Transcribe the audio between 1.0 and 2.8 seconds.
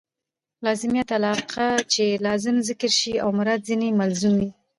علاقه؛ چي لازم